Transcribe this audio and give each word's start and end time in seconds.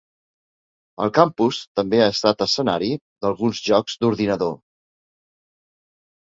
El 1.03 1.11
campus 1.17 1.59
també 1.79 1.99
ha 2.03 2.07
estat 2.13 2.41
escenari 2.45 2.89
d'alguns 3.27 3.61
jocs 3.69 3.99
d'ordinador. 4.01 4.57